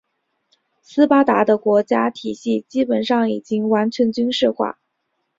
[0.81, 4.79] 斯巴达的国家体系基本上已完全军事化。